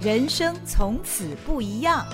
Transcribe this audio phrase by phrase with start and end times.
[0.00, 2.06] 人生从此不一样。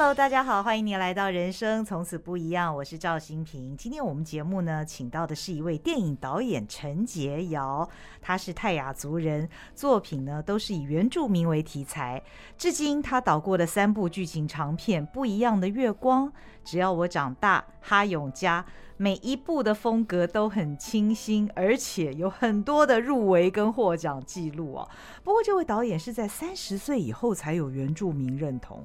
[0.00, 3.76] Hello，大家好，欢迎您来到《人生从此不一样》，我是赵新平。
[3.76, 7.86] 今天我们节目呢，请到的是一位电影导演陈洁瑶，
[8.22, 12.22] 他是泰雅族人，作品呢都是以原住民为题材。
[12.56, 16.28] 至今他导过的三部剧情长片，《不一样的月光》、
[16.64, 18.64] 《只要我长大》、《哈勇家》，
[18.96, 24.88] 每一部的风格都很清新，而且有很多的入围跟获奖记录哦。
[25.22, 28.82] 不过，这位导演是在三十岁以后才有原住民认同。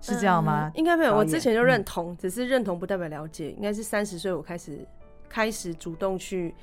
[0.00, 0.70] 是这样吗？
[0.74, 3.50] 嗯、应该没有，我之前就认同，嗯、只是认同不代表了解。
[3.50, 4.86] 应该是三十岁我开始
[5.28, 6.54] 开始主动去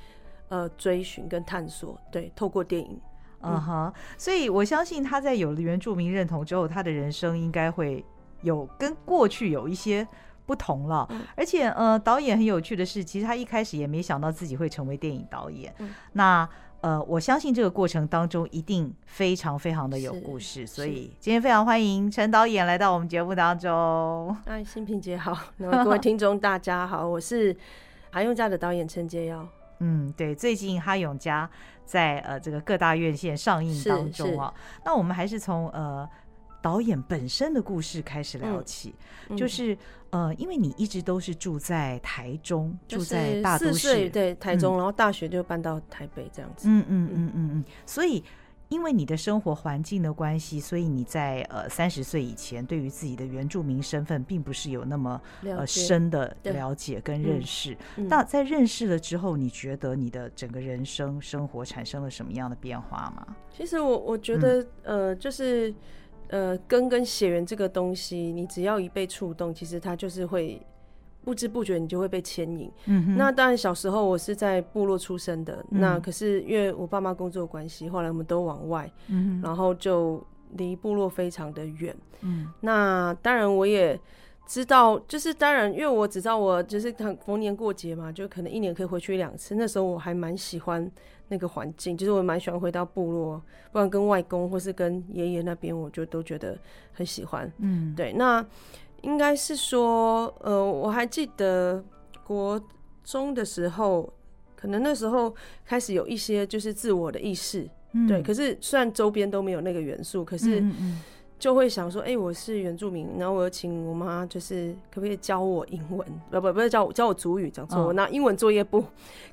[0.48, 3.00] 呃追寻跟探索，对，透过电影，
[3.42, 8.04] 嗯哼，所以我相信他在有了原住民认同之后，他的人生应该会
[8.42, 10.06] 有跟过去有一些
[10.46, 11.06] 不同了。
[11.10, 15.74] 嗯、而且呃，导演很有趣的是，其实他一开始也没想到自己会成为电影导演。
[15.78, 16.48] 嗯、那。
[16.80, 24.36] 呃，我相信这个过程当中一定非常非常的有故事，所以今天非常欢迎陈导演来到我们节目当中。
[24.44, 27.56] 哎，新平姐好， 那各位听众大家好，我是
[28.10, 29.46] 韩永家的导演陈杰耀。
[29.80, 31.48] 嗯，对，最近哈永家
[31.84, 34.52] 在呃这个各大院线上映当中啊，
[34.84, 36.08] 那我们还是从呃。
[36.66, 38.92] 导演本身的故事开始聊起，
[39.36, 39.78] 就是
[40.10, 46.66] 呃，因为你一直都是住在台中，住在大都市，对台中，嗯、然后大学就搬到台北这样子。
[46.68, 47.64] 嗯嗯嗯嗯嗯。
[47.86, 48.20] 所以，
[48.68, 57.78] 因为你的生活环境的关系，所以你在呃三十岁以前，对于自己的原住民身份，并不是有那么呃深的了解跟认识。
[57.94, 63.24] 那在认识了之后，你觉得你的整个人生生活产生了什么样的变化吗？
[63.56, 65.72] 其实我我觉得、嗯、呃，就是。
[66.28, 70.60] 呃，根跟血缘这个东西，你只要一被触动，其实它就是会
[71.24, 72.70] 不知不觉你就会被牵引。
[72.86, 81.96] 嗯哼，那当然小时候我是在部落出生的，嗯、那可是因为我爸妈工作关系，后来我们都往外，嗯哼，然后就离部落非常的远。
[82.22, 83.98] 嗯，那当然我也。
[84.48, 89.56] 知道，就是当然，因为我只知道我就是逢年过节嘛，就可能一年可以回去两次。
[89.56, 90.88] 那时候我还蛮喜欢
[91.28, 96.58] 那个环境，就是我蛮喜欢回到部落，不管跟外公或是跟爷爷那边，我就都觉得
[96.92, 97.50] 很喜欢。
[97.58, 98.12] 嗯，对。
[98.12, 98.44] 那
[99.02, 101.84] 应该是说，呃，我还记得
[102.24, 102.60] 国
[103.04, 104.12] 中的时候，
[104.54, 107.68] 可能那时候开始有一些就是自我的意识。
[107.92, 108.22] 嗯，对。
[108.22, 110.60] 可是虽然周边都没有那个元素，可是。
[110.60, 111.00] 嗯嗯
[111.38, 116.06] 就会想说，哎、欸，我是原住民，然后我有请我妈，就是可不可以教我英文？
[116.30, 118.82] 不不不是教我教我族语，讲错，我拿英文作业簿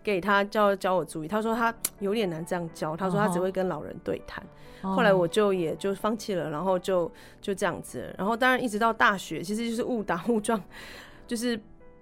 [0.04, 1.28] 给他教教我族语。
[1.28, 4.44] 他说他有点难这样教，他说他只会跟老人对谈。
[4.82, 7.10] 后来我就也就放弃了，然后就
[7.42, 8.14] 就这样子。
[8.18, 10.62] 然后当然一直到大学，其实就是误打误撞，
[11.26, 11.58] 就是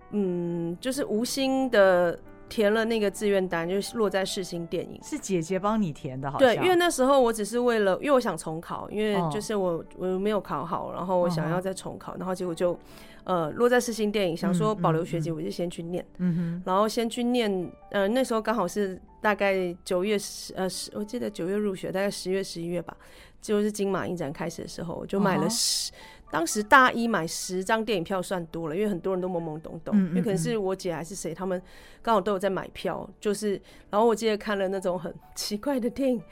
[0.10, 2.18] 嗯，就是无心的。
[2.52, 6.46] 填了那个志愿单，就是落在世新电影，是姐姐帮你填的，好像。
[6.46, 12.78] 对，因为那时候我只是为了，因为我想重考，因为就是我、哦、我没有考好，然后我想要再重考，然后结果就
[13.24, 22.98] 呃落在世新电影，想说保留学籍，我就先去念，嗯哼，然后先去念，呃那时候刚好是大概九月十呃十，我记得九月入学，大概十月十一月吧，
[23.42, 25.90] 就是金马影展开始的时候，我就买了十。
[25.92, 25.96] 哦
[26.32, 31.62] 当时大一买十张电影票算多了，因为很多人都懵懵懂懂，嗯嗯嗯，因为可能是我姐还是谁，他们
[32.02, 36.24] 刚好都有在买票，就是，然后我记得看了那种很奇怪的电影，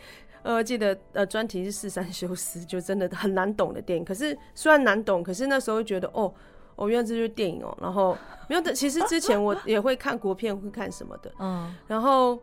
[0.42, 4.06] 呃，记得呃专题是四三修斯，就真的很难懂的电影。
[4.06, 6.34] 可是虽然难懂，可是那时候觉得哦，
[6.78, 7.78] 哦，原来这就是电影哦。
[7.82, 8.18] 然后
[8.48, 11.76] 没有的，其实之前我也会看国片，会看什么的，嗯。
[11.88, 12.40] 然后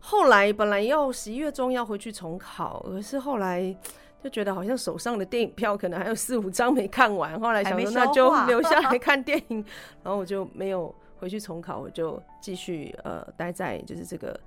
[0.00, 3.76] 后来本来要十一月中要回去重考，可是后来。
[4.22, 9.64] 就觉得好像手上的电影票可能还有四五张没看完，后来想说那就 留下来看电影，
[10.02, 14.38] 然后我就没有回去重考，我就继续呃待在就是这个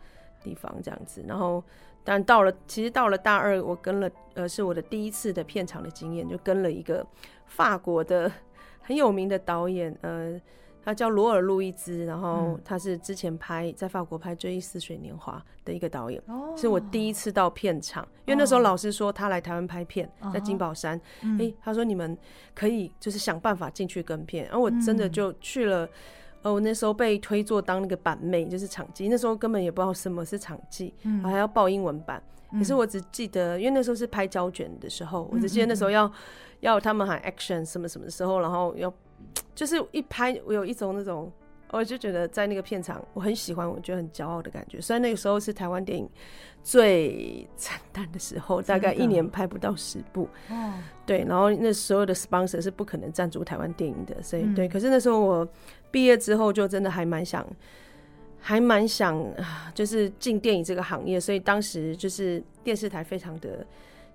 [0.43, 1.23] 地方这样子。
[1.27, 1.63] 然后
[2.03, 7.05] 但到了其实到了大二，我跟了呃是我的第一次的片场的经验，就跟了一个
[7.45, 8.31] 法国的
[8.81, 10.39] 很有名的导演呃。
[10.83, 21.37] 他叫罗尔·路易兹，然后他是之前拍在法国拍《追忆似水年华》的一个导演，哦、是我第一次到片场，因为那时候老师说他来台湾拍片，哦、在金宝山，哎、嗯。
[21.37, 22.17] 欸，他说你们
[22.55, 25.87] 可以就是想办法进去跟片，然后我真的就去了，
[26.41, 36.11] 呃，我那时候被推做当那个板妹，就是场记，那时候根本也不知道什么是场记，嗯、还要报英文版，可是我只记得，因为那时候是拍胶卷的时候，我只记得那时候要
[36.61, 38.91] 要他们喊 action 什么什么的时候，然后要。
[39.55, 41.31] 就是一拍，我有一种那种，
[41.71, 44.79] 我就觉得在那个片场，我很喜欢，我觉得很骄傲的感觉。
[44.79, 46.09] 虽然那个时候是台湾电影
[46.63, 50.73] 最惨淡的时候，大概一年拍不到十部，哦，
[51.05, 54.67] 对，然后那所有的 sponsor 是不可能赞助台湾电影的，所以对。
[54.67, 55.47] 可是那时候我
[55.91, 57.45] 毕业之后，就真的还蛮想，
[58.39, 59.21] 还蛮想
[59.73, 63.65] 就是进电影这个行业，所以当时就是电视台非常的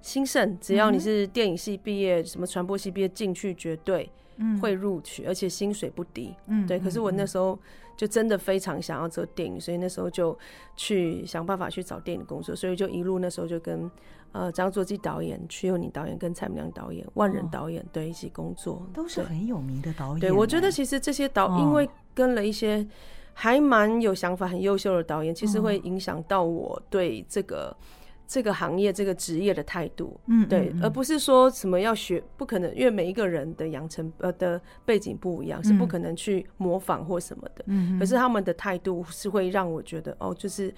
[0.01, 4.11] 兴盛，只要你是电影系毕业，嗯、什么传播系毕业进去，绝对
[4.61, 6.35] 会录取，而且薪水不低。
[6.47, 6.79] 嗯，对。
[6.79, 7.59] 可是我那时候
[7.97, 10.37] 就真的非常想要做电影，所以那时候就
[10.77, 13.91] 去想办法去找电影工作，所以就一路那时候就跟
[14.33, 20.21] 呃张作骥导演、瞿友宁导演、跟蔡明亮导演、万人导演对一起工作，都是很有名的导演。
[20.21, 22.87] 对，我觉得其实这些导，因为跟了一些
[23.33, 27.77] 还蛮有想法、很优秀的导演，其实会影响到我对这个。
[28.27, 37.63] 这个行业这个职业的态度，嗯，对，而不是说什么要学，不可能，因为每一个人的养成呃的背景不一样，是不可能去模仿或什么的。
[37.67, 40.75] 嗯，可是他们的态度是会让我觉得，哦，就是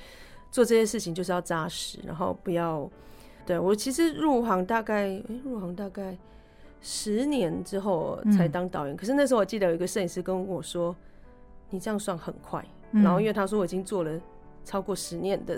[0.51, 2.91] 做这些事情就是要扎实，然后不要。
[3.47, 6.19] 对，我其实入行大概，诶，入行大概
[6.83, 8.97] 十年之后才当导演。
[8.97, 10.95] 可是那时候我记得有一个摄影师跟我说
[11.71, 14.21] ：“你这样算很快。”然后因为他说我已经做了
[14.65, 15.57] 超过十年的。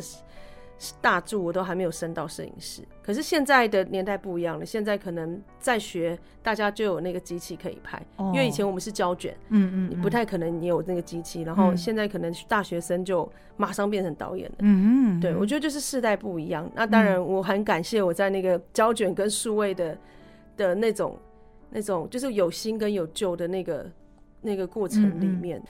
[1.01, 16.71] 大助我都还没有升到摄影师，可是现在的年代不一样了，现在可能在学，大家就有那个机器可以拍，因为以前我们是胶卷，嗯嗯，你不太可能你有那个机器，然后现在可能大学生就马上变成导演了，嗯嗯，对，我觉得就是世代不一样。
[16.75, 19.99] 那当然我很感谢我在那个胶卷跟数位的
[20.57, 21.19] 的那种
[21.71, 23.91] 那种就是有新跟有旧的那个
[24.41, 25.61] 那个过程里面。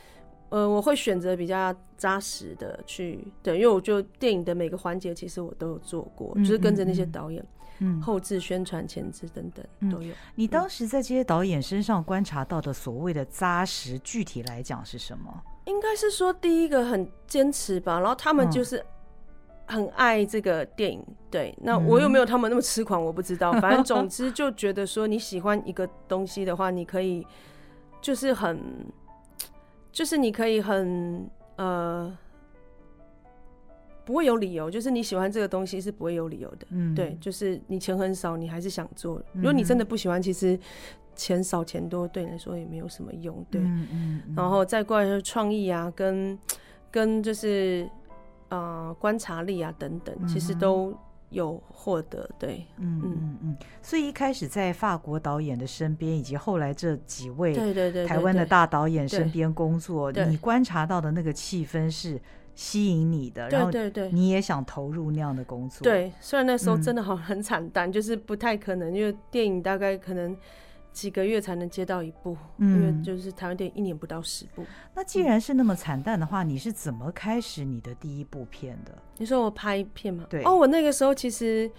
[0.51, 7.45] 呃，我会选择比较扎实的去，对，因为我觉得电影的每个环节其实我都有做过，嗯、就是跟着那些导演，
[7.81, 10.17] 嗯，后置、宣传、前置等等都有、嗯。
[10.37, 15.43] 你当时在这些导演身上观察到的所谓的扎实，具体来讲是什么？
[15.67, 18.83] 应该是说第一个很坚持吧，然后他们就是
[19.67, 27.27] 很爱这个电影，对，那我又没有他们那么痴狂，我不知道，反正总之就觉得说你喜欢一个东西的话，你可以
[28.01, 28.59] 就是很。
[29.93, 32.17] 就是你可以很呃，
[34.05, 39.21] 不会有理由，就是你喜欢这个东西是不会有理由的，嗯，对，就是你钱很少，你还是想做。
[39.33, 40.59] 如果你真的不喜欢，其实
[41.17, 44.35] 钱少钱多对你来说也没有什么用，对，嗯嗯。
[44.37, 46.39] 然后再过来就是创意啊，跟
[46.91, 47.89] 跟就是
[48.49, 50.97] 呃观察力啊等等，其实都。
[51.31, 53.39] 有获得，对，嗯嗯。
[53.43, 62.21] 嗯，所以一开始在法国导演的身边，以及后来这几位对对对台湾的大导演身边工作，你观察到的那个气氛是
[62.55, 65.85] 吸引你的，然后对对，你也想投入那样的工作。
[65.85, 70.37] 对，虽然那时候真的好很惨淡，就是不太可能，因为电影大概可能。
[70.93, 74.65] 几个月才能接到一部，嗯、因为就是台湾电影一年不到十部。
[74.95, 78.93] 那既然是那么惨淡的话，嗯、你是怎么开始你的第一部片的？
[79.17, 80.27] 你说我拍片吗？
[80.29, 80.43] 对。
[80.45, 81.71] 哦，我那个时候其实，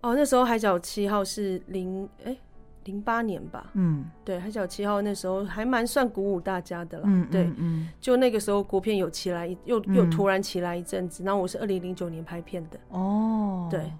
[0.00, 2.36] 哦，那时候《海角七号》是零哎
[2.84, 3.70] 零八年吧？
[3.74, 7.04] 嗯，对，《海角七号》那时候还蛮算鼓舞大家的了。
[7.06, 11.22] 嗯，对，嗯，嗯，就那个时候国片有起来，又又突然起来一阵子。
[11.22, 12.80] 然后我是二零零九年拍片的。
[12.88, 13.90] 哦，对。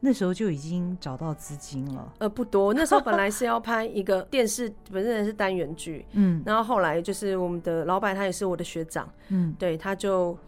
[0.00, 2.72] 那时候就已经找到资金了，呃，不多。
[2.72, 10.38] 那时候本来是要拍一个电视，本身是单元剧，嗯，然后后来就是我们的老板，他也是我的学长，嗯，对，他就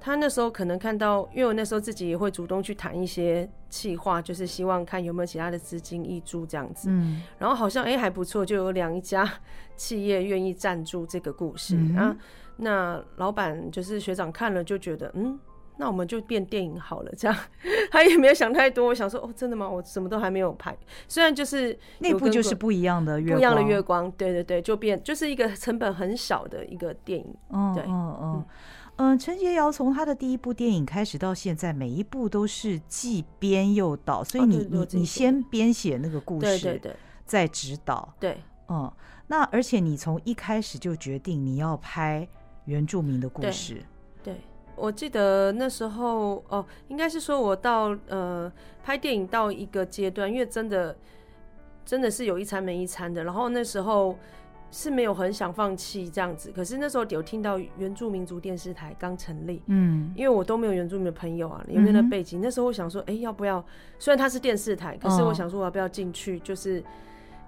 [0.00, 9.30] 他那时候可能看到，因为我那时候自己也会主动去谈一些企划，就是希望看有没有其他的资金挹注这样子，嗯，然后好像哎、欸、还不错，就有两家
[9.76, 12.16] 企业愿意赞助这个故事，嗯、啊，
[12.56, 15.38] 那老板就是学长看了就觉得，嗯。
[15.80, 17.34] 那我们就变电影好了，这样
[17.90, 18.88] 他也没有想太多。
[18.88, 19.66] 我想说，哦，真的吗？
[19.66, 20.76] 我什么都还没有拍，
[21.08, 27.34] 虽然就是那部就是不一样的月光，不一样的月光，对对对，就变就是一个成本很小的一个电影。
[27.48, 28.44] 嗯对嗯嗯
[28.98, 38.36] 嗯，陈洁瑶从他的第一部电影开始到现在，每一部都是既编又导，所以你、哦、你你先编写那个故事，对对对，再指导，对，
[38.68, 38.92] 嗯，
[39.28, 42.28] 那而且你从一开始就决定你要拍
[42.66, 43.82] 原住民的故事，
[44.80, 48.50] 我记得那时候哦，应该是说我到呃
[48.82, 50.96] 拍电影到一个阶段，因为真的
[51.84, 54.16] 真的是有一餐没一餐的，然后那时候
[54.70, 56.50] 是没有很想放弃这样子。
[56.50, 62.40] 可是那时候有听到原住民族电视台刚成立，嗯，因为我都没有原住民的朋友啊，有没有那背景？
[62.40, 63.62] 嗯、那时候我想说，哎、欸，要不要？
[63.98, 66.82] 虽然它是电视台，可是我想说我要不要进去，就是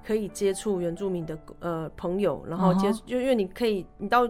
[0.05, 4.29] 可以接触原住民的呃朋友，然后接触，就因为你可以，你到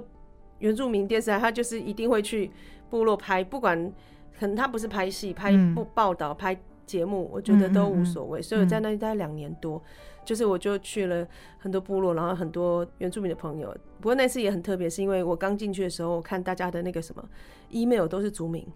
[0.61, 2.51] 原住民电视台，他就是一定会去。
[2.93, 3.91] 部落拍，不管
[4.39, 8.43] 可能他不是拍戏、拍不报道、拍节目，我觉得都无所谓。
[8.43, 9.83] 所以我在那里待两年多，
[10.27, 11.27] 就是我就去了
[11.59, 13.75] 很多部落，然后很多原住民的朋友。
[13.99, 17.27] 不过那次也很特别，是因为我刚进去的时候，我看大家的那个什么
[17.71, 18.67] email 都是族名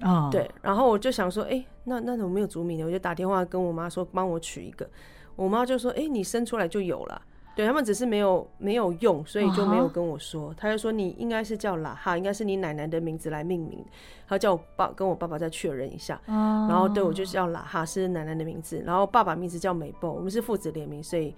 [0.00, 0.50] 啊，对。
[0.62, 2.84] 然后我就想说，哎，那那怎么没有族名呢？
[2.84, 4.90] 我就打电话跟我妈说，帮我取一个。
[5.36, 7.22] 我妈就说，哎，你生出来就有了。
[7.60, 10.54] 对他们只是没有没有用，所以就没有跟我说。
[10.56, 13.84] 他就说你应该是叫拉哈，应该是你奶奶的名字来命名。
[14.26, 21.34] 他叫我爸跟我爸爸再确认一下，然后对我就是叫拉哈是奶奶的名字，然后爸爸名字叫美波，我们是父子联名，所以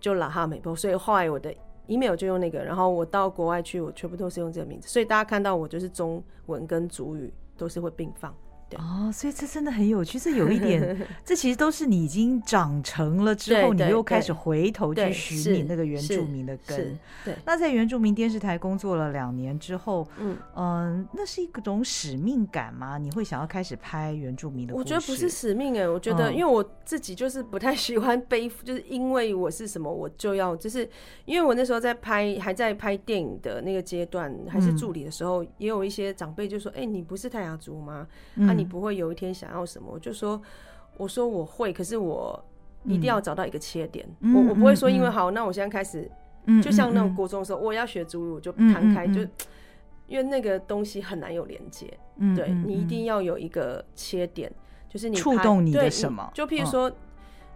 [0.00, 0.74] 就拉哈美波。
[0.74, 1.54] 所以后来我的
[1.88, 8.34] email 就用那个，然后我到国外去，我全部都是用这个名字，所以大家看到我就是中文跟主语都是会并放。
[8.74, 16.98] 哦，所以这真的很有趣，这有一点， 这其实都是你已经长成了之后，你又开始回头去寻你那个原住民的根。
[17.24, 22.98] 对，那在原住民电视台工作了两年之后，嗯嗯、呃，那是一种使命感吗？
[22.98, 24.74] 你会想要开始拍原住民的？
[24.74, 30.88] 我觉得不是使命哎、欸，我觉得因为我自己就是不太喜欢背负，就是因为我是什么我就要，就是
[31.24, 39.88] 因为我那时候在拍还在拍电影的那个阶段，还是助理的时候，嗯、也有一些长辈就说：“哎、欸，你不是泰雅族吗？”嗯你不会有一天想要什么？
[39.92, 40.40] 我就说，
[40.96, 42.42] 我说我会，可是我
[42.84, 44.06] 一定要找到一个切点。
[44.20, 46.10] 嗯、我我不会说，因为好，那我现在开始，
[46.44, 49.20] 嗯、就像那种国中的时候，我要学主语，我就摊开，嗯、就
[50.06, 51.92] 因为那个东西很难有连接。
[52.16, 54.50] 嗯、对，你一定要有一个切点，
[54.88, 56.30] 就是你触动你的什么？
[56.32, 56.88] 就譬如说，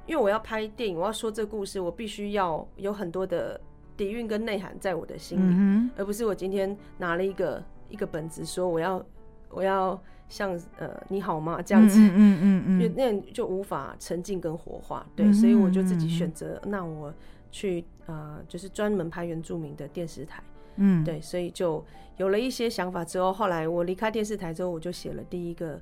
[0.07, 3.61] 因为我要拍电影，我要说这个故事，我必须要有很多的
[3.97, 9.05] 底蕴跟内涵在我的心里，嗯、而不是我今天拿了一个一个本子说我要
[9.51, 10.01] 我要。
[10.31, 11.61] 像呃，你好吗？
[11.61, 17.13] 这样子，嗯嗯嗯，就那样就无法沉浸跟活化，对，嗯、所以我就自己选择，嗯、那我
[17.51, 20.43] 去呃，就是专门拍原住民的电视台，
[20.77, 21.85] 嗯，对，所以就
[22.17, 25.79] 有了一些想法之后，后来我离开电视台之后，我就写了第一个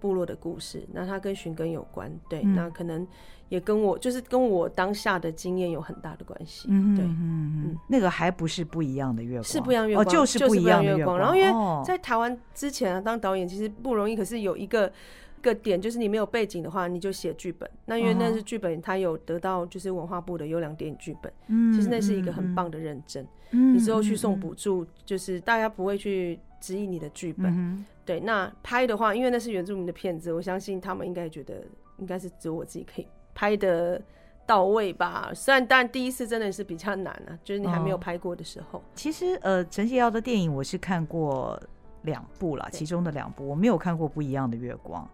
[0.00, 3.06] 部落的故事，那它跟寻根有关，对，嗯、那可能。
[3.48, 11.18] 也跟我就是跟我当下的经验有很大的关系，嗯，对，嗯嗯，那个还不是不一样的月光，是不一样月光，哦，就是不一样的月光。
[11.18, 11.52] 然后因为
[11.84, 14.92] 在台湾之前啊，当导演其实不容易，可是有一个
[15.38, 17.68] 一个点，就是你没有背景的话，你就写剧本。
[17.86, 23.26] 那因为那是剧本，它有得到就是文化部的优良电影剧本，嗯，其实那是一个很棒的认证。
[23.52, 27.84] 嗯，你之后去送补助，就是大家不会去质疑你的剧本。
[28.04, 31.62] 对，那拍的话，因为那是原住民的片子，我相信他们应该觉得
[31.98, 33.06] 应该是只有我自己可以。
[33.38, 34.02] 拍的
[34.44, 38.80] 到位吧，虽然但第一次真的是比较难啊，就是你还没有拍过的时候。
[38.80, 41.56] 哦、其实呃，陈洁瑶的电影我是看过
[42.02, 45.04] 两部啦，其中的两部我没有看过《不一样的月光》，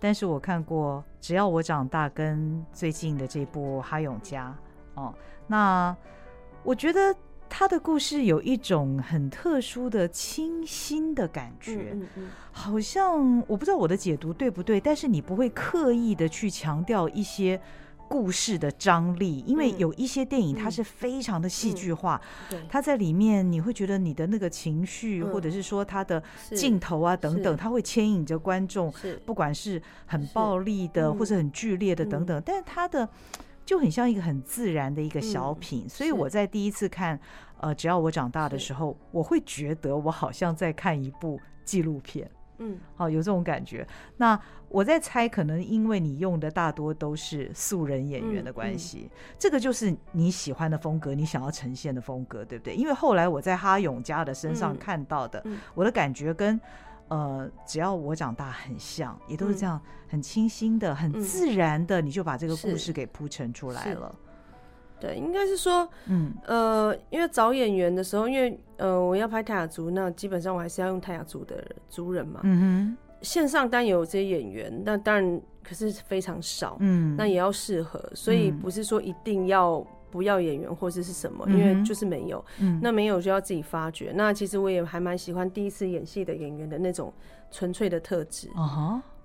[0.00, 4.56] 但是我看过《只要我长大》跟最近的这部《哈永家》
[4.98, 5.12] 哦。
[5.46, 5.94] 那
[6.62, 7.14] 我觉得
[7.48, 17.60] 他的故事有一种很特殊的清新的感觉，嗯嗯嗯，好像我不知道我的解读对不对，但是你不会刻意的去强调一些
[18.08, 22.20] 故事的张力，因为有一些电影它是非常的戏剧化，
[22.50, 26.22] 嗯嗯、它在里面你会觉得你的那个情绪，嗯、或者是说它的
[26.54, 28.92] 镜头啊等等，它会牵引着观众，
[29.24, 33.08] 不管是很暴力的或者很剧烈的等等，嗯、但是它的
[33.64, 37.18] 就很像一个很自然的一个小品，嗯、所以我在第一次看。
[37.60, 43.86] 呃，只要我长大的时候，我会觉得我好像在看一部纪录片，嗯，好，有这种感觉。
[44.18, 52.74] 那我在猜，可能因为你用的大多都是素人演员的关系，这个就是你喜欢的风格，你想要呈现的风格，对不对？
[52.74, 55.42] 因为后来我在哈永家的身上看到的，
[55.74, 56.60] 我的感觉跟
[57.08, 64.14] 呃，只要我长大很像，也都是这样，很清新的、很自然的，你就把这个故事给铺陈出来了。
[65.00, 72.40] 对，应该是说，嗯，呃，因为找演员的时候，因为呃，我要拍泰雅族，那基本上我还是要用泰雅族的族人嘛。
[72.44, 72.96] 嗯哼。
[73.20, 76.76] 线上当然有这些演员，那当然可是非常少。
[76.80, 77.16] 嗯。
[77.16, 82.44] 那也要适合，所以不是说一定要不要演员或者是什么，嗯、因为就是没有。
[82.60, 82.78] 嗯。
[82.80, 84.12] 那没有就要自己发掘。
[84.14, 87.12] 那其实我也还蛮喜欢第一次演戏的演员的那种
[87.50, 88.48] 纯粹的特质。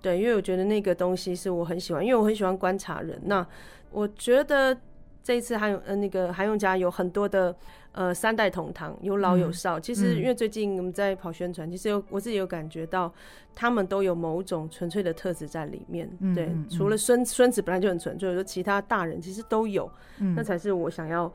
[0.02, 3.22] 对，因为我觉得那个东西是我很喜欢，因为我很喜欢观察人。
[3.26, 3.46] 那
[3.92, 4.76] 我觉得。
[5.22, 7.56] 这一次还有呃那个韩勇家有很多的
[7.92, 9.80] 呃三代同堂，有老有少。
[9.80, 13.12] 嗯、其实因为最近我们在跑宣传，嗯、其实有我自己有感觉到，
[13.56, 16.10] 他们都有某种纯粹的特质在里面。
[16.20, 21.32] 嗯、对，嗯、除了孙孙子本来就很纯粹，说其他大人其实都有，嗯、那才是我想要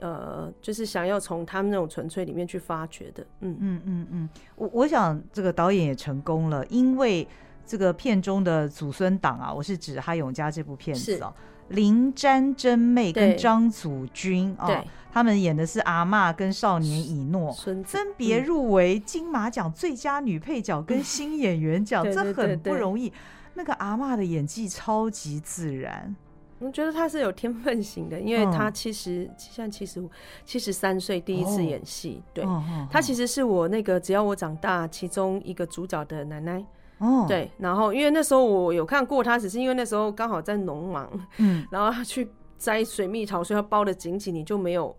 [0.00, 3.26] 呃就是想要从他们那种纯粹里面去发掘的。
[3.40, 3.56] 嗯。
[3.60, 7.26] 嗯嗯嗯，我我想这个导演也成功了，因为
[7.66, 11.34] 这个片中的祖孙档啊，我是指哈永嘉这部片子哦。
[11.68, 14.84] 林詹真妹跟张祖君啊，哦、
[15.18, 23.12] 他们演的是阿嬷跟少年以诺，分别入围金马奖最佳女配角跟 新演员奖，嗯、这很不容易。
[23.54, 26.14] 那个阿嬷的演技超级自然，
[26.60, 30.08] 我觉得她是有天分型的，因为她其实现在七十五、
[30.44, 32.44] 七十三岁第一次演戏，哦、对，
[32.88, 36.64] 她其实是我那个只要我长大其中一个主角的奶奶。
[36.98, 44.96] 哦，对，然后因为那时候我有看过他，只是因为那时候刚好在农忙，嗯，然后他去摘水蜜桃，所以她包的紧紧，你就没有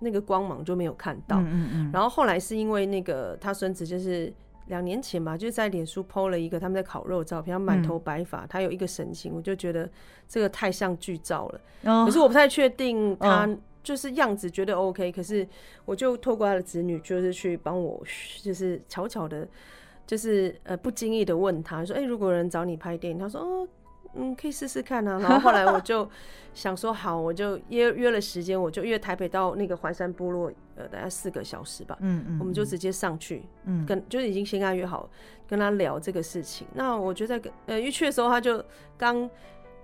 [0.00, 1.38] 那个光芒就没有看到。
[1.40, 1.90] 嗯嗯嗯。
[1.92, 4.32] 然后后来是因为那个他孙子就是。
[4.66, 9.90] 两年前吧，就在脸书 PO 了一个他们在烤肉的照片，他满头白发，他有一个神情，我就觉得
[10.28, 11.60] 这个太像剧照了。
[11.90, 13.48] 哦、可是我不太确定他
[13.82, 15.44] 就是样子觉得 OK，、哦、可是
[15.84, 18.00] 我就透过他的子女，就是去帮我，
[18.40, 19.44] 就是悄悄的，
[20.06, 23.66] 就是呃不经意的问他说：“哎、欸，如果有人找你拍电影，他说哦。”
[24.14, 25.18] 嗯，可以试试看啊。
[25.18, 26.08] 然后后来我就
[26.54, 31.96] 想说，好，我就约约了时间，我就约台北到那个环山部落，呃，大概四个小时吧。
[32.00, 35.08] 嗯嗯，我们就直接上去，嗯，跟就是已经先跟他约好，
[35.48, 36.66] 跟他聊这个事情。
[36.74, 38.64] 那我觉得，呃，一去的时候他就
[38.96, 39.28] 刚。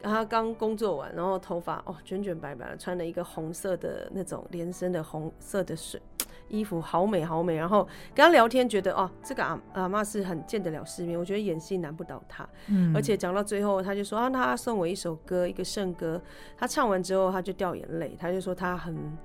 [0.03, 6.01] 他刚工作完，然后头发哦卷卷白白的，穿了一个红色的那种连身的红色的水
[6.49, 7.57] 衣服，好美好美。
[7.57, 12.49] 然后跟他聊天，觉得哦，这个阿阿妈是很见得了世面，我觉得演戏难不倒他。
[12.69, 16.21] 嗯，而且讲到最后，他就说啊，他送我一首歌，一个圣歌。
[16.57, 19.17] 他唱完之后，他就掉眼泪，他就说他很。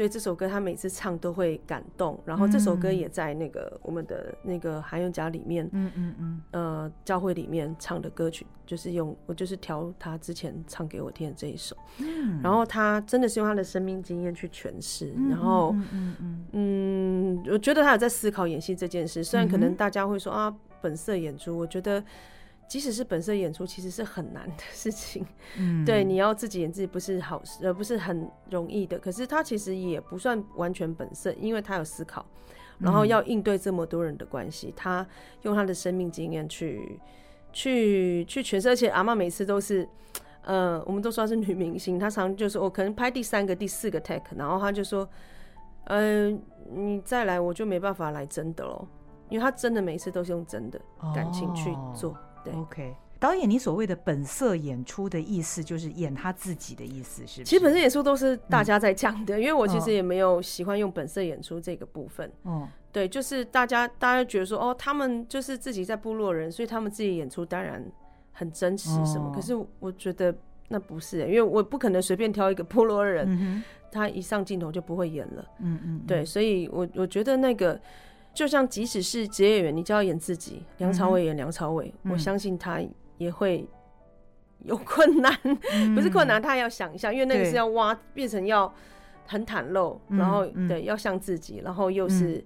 [0.00, 2.18] 对这首歌，他每次唱都会感动。
[2.24, 11.76] 然后这首歌也在那个我们的那个韩永家里面，嗯嗯嗯，呃，教会里面唱的歌曲，就是用我就是调他之前唱给我听的这一首。
[11.98, 15.12] 嗯，然后他真的是用他的生命经验去诠释。
[15.28, 19.22] 然后，嗯嗯嗯，我觉得他有在思考演戏这件事。
[19.22, 22.02] 虽然可能大家会说啊，本色演出，我觉得。
[22.70, 25.26] 即使是本色演出，其实是很难的事情。
[25.58, 28.96] 嗯， 对，你要自己演自己不是好事，呃，不是很容易的。
[28.96, 32.24] 可是他其实也不算完全本色，因为他有思考，
[32.78, 35.04] 然后要应对这么多人的关系，他
[35.42, 36.96] 用他的生命经验去
[37.52, 38.68] 去去诠释。
[38.68, 39.88] 而且阿妈每次都是，
[40.44, 45.08] 呃，我们都说她是女明星，她常就说我可能拍第三个、第四个 take，然后她就说，
[45.86, 48.86] 嗯、呃，你再来我就没办法来真的喽，
[49.28, 50.80] 因为她真的每次都是用真的
[51.12, 52.16] 感情去做。
[52.44, 57.44] 对 OK，导演，你所谓的本色演出的意思，就是演他自己的意思，是不是？
[57.44, 62.30] 其实本色演出都是大家在讲的，嗯、因为我其实也没有喜欢用本色演出这个部分。
[62.44, 67.84] 哦，对，就是大家大家觉得说，哦，他们就是自己在部落人，所以他们自己演出当然
[68.32, 69.28] 很真实什么。
[69.28, 70.34] 哦、可是我觉得
[70.68, 73.62] 那不是、欸，因为我不可能随便挑一个部落人，嗯、
[73.92, 75.44] 他一上镜头就不会演了。
[75.58, 77.78] 嗯，嗯嗯，对，所以我我觉得那个。
[78.32, 80.62] 就像即使是职业演员，你就要演自己。
[80.78, 82.80] 梁朝伟演梁朝伟，嗯、我相信他
[83.18, 83.68] 也会
[84.64, 85.36] 有困难，
[85.72, 88.72] 嗯、不是困难，他要想一下，因为那个是要挖，变成要
[89.26, 92.44] 很袒露，然后、嗯、对，要像自己，然后又是。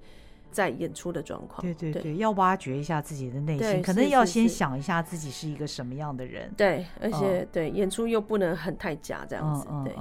[0.54, 6.48] 嗯在演出的状况，对对对，对要挖掘一下自己的内心，可能要先想一下自己是一个什么样的人。
[6.56, 9.66] 对，而且、哦、对演出又不能很太假，这样子。
[9.68, 9.92] 嗯、对、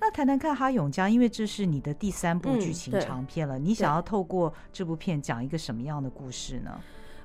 [0.00, 6.80] 那谈谈看哈永家，因为这是你的第三部剧情长片了，嗯、你想要透过这部片讲一个什么样的故事呢？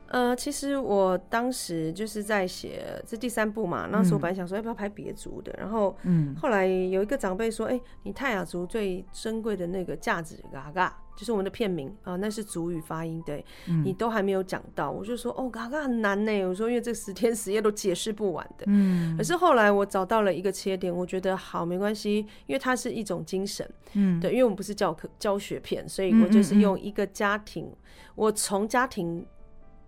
[0.07, 29.25] 呃，其实我当时就是在写这第三部嘛，那时候我本来想说要不要拍别族的，嗯、然后，嗯，后来有一个长辈说，哎、欸，你泰雅族最珍贵的那个价值嘎嘎，就是我们的片名啊、呃，那是主语发音，对，嗯、你都还没有讲到，我就说，哦，嘎嘎很难呢，我说因为这十天十夜都解释不完的，嗯，可是后来我找到了一个切点，我觉得好没关系，因为它是一种精神，嗯，对，因为我们不是教科教学片，所以我就是用一个家庭，嗯嗯嗯我从家庭。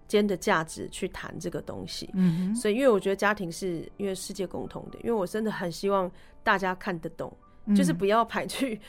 [0.07, 6.09] 间的价值去谈这个东西，嗯哼，所以因为我觉得家庭是因为世界共同的，因为我真的很希望
[6.43, 7.35] 大家看得懂，
[7.65, 8.79] 嗯、就是不要排去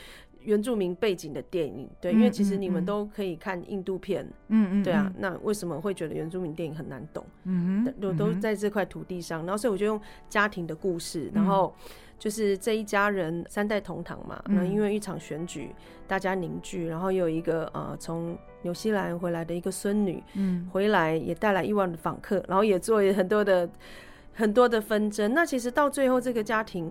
[0.47, 7.23] 原住民背景的电影，对，嗯、因为其实你们都可以看印度片，嗯嗯，对啊，那为什么会觉得原住民电影很难懂？
[7.45, 11.75] 嗯哼，都都在这块土地上，然后所以我就用家庭的故事，然后。
[12.19, 15.69] 就是这一家人三代同堂嘛，那、嗯、因为一场选举，
[16.09, 23.69] 大家凝聚，然后有一个呃从纽西兰回来的一个孙女，嗯，回来也带来亿万的访客，然后也做很多的
[24.33, 25.35] 很多的纷争。
[25.35, 26.91] 那其实到最后，这个家庭，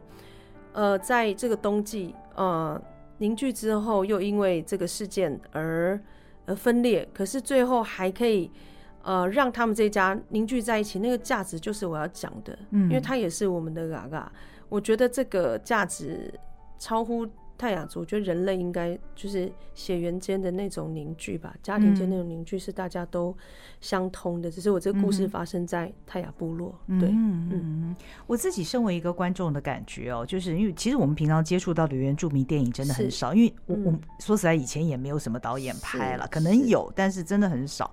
[0.73, 2.79] 呃，在这个冬季呃
[3.19, 5.99] 凝聚之后，又因为这个事件而
[6.45, 8.51] 而分裂，可是最后还可以
[9.03, 14.31] 呃让他们这家凝聚在一起，那个价值就是我要讲的，嗯，因为他也是我们的嘎嘎。
[14.67, 16.33] 我觉得这个价值
[16.77, 17.25] 超乎
[17.57, 23.35] 泰雅族，我觉得人类应该就是血缘间的那种凝聚吧，家庭间那种凝聚是大家都
[23.79, 24.51] 相通的。
[24.51, 27.95] 只是我这个故事发生在泰雅部落，嗯、对，嗯嗯。
[28.27, 37.89] 我自己身为一个观众的感觉哦，就是因为其实我们平常接触到的原住民电影真的很少，因为我我说实在以前也没有什么导演拍了，可能有，但是真的很少。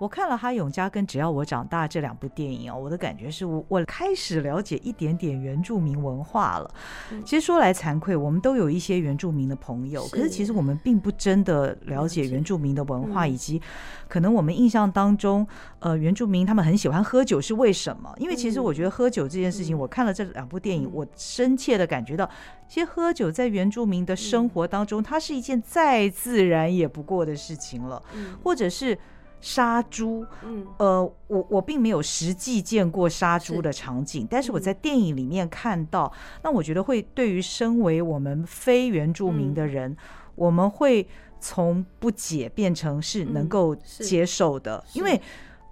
[0.00, 6.74] 我看了《哈永嘉》跟《只要我长大》这两部电影啊，我的感觉是我我开始了解一点点原住民文化了。
[7.22, 13.60] 其实说来惭愧，我们都有一些原住民的朋友，可是其实我们并不真的了解原住民的文化，以及
[14.08, 15.46] 可能我们印象当中，
[15.80, 18.10] 呃，原住民他们很喜欢喝酒是为什么？
[18.16, 22.26] 因为其实我觉得喝酒这件事情，我看了这两部电影，我深切的感觉到，
[22.66, 28.02] 其实喝酒在原住民的生活当中，它是一件再自然也不过的事情了，
[28.42, 28.96] 或者是。
[29.40, 39.96] 杀猪，嗯，呃，我我并没有实际见过杀猪的场景，但是我在电影里面看到，那我觉得会对于身为我们非原住民的人，
[40.34, 41.06] 我们会
[41.40, 45.20] 从不解变成是能够接受的，因为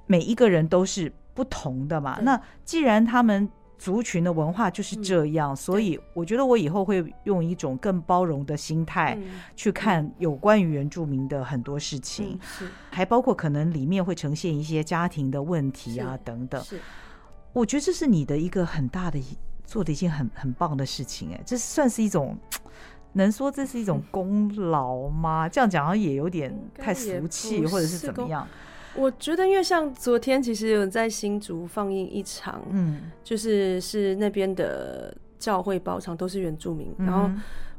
[0.06, 2.18] 每一个人都是不同的嘛。
[2.22, 3.48] 那既然他们。
[3.78, 9.16] 族群的文化就是这样，所以我觉得我以后会用一种更包容的心态
[9.54, 12.38] 去看有关于原住民的很多事情，
[12.90, 16.62] 还包括可能里面会呈现一些家庭的问题啊等等。
[17.52, 19.18] 我觉得这是你的一个很大的
[19.64, 22.36] 做的一件很很棒的事情，哎，这算是一种，
[23.12, 25.48] 能说这是一种功劳吗？
[25.48, 28.46] 这样讲好像也有点太俗气，或者是怎么样？
[28.94, 37.30] 我觉得，因为像昨天其实有在新竹放映一场，嗯，就是是那边的教会包场都是原住民，嗯、然后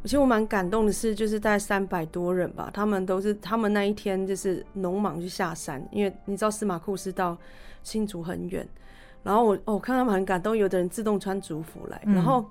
[0.04, 7.38] 其实我蛮感动的是，就是大概三百多人吧，他们都是他们那一天就是农忙去下山，因为你知道司马库斯到
[7.84, 8.68] 新竹很远，
[9.24, 12.46] 然后我哦我看他们很感动，有的人自动穿族服来，然后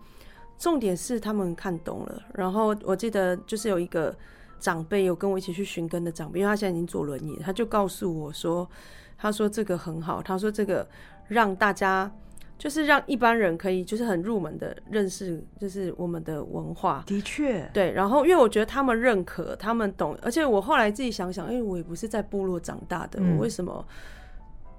[0.59, 4.15] 重点是他们看懂了，然后我记得就是有一个。
[4.59, 8.69] 长辈有跟我一起去寻根的长辈，因为他现在已经坐轮椅，他就告诉我说
[9.17, 10.87] ：“他说这个很好，他说这个
[11.29, 12.11] 让大家
[12.59, 17.93] 就是让一般人可以就是很入门的认识，就是我们的文化。”的确，对。
[17.93, 23.87] 然后因为我觉得他们认可，他们懂，而且我后来自己想想，因为我也不是在部落长大的，我为什么？